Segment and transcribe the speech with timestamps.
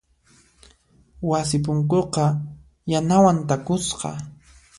[1.29, 2.25] Wasi punkuqa
[2.91, 4.09] yanawan takusqa.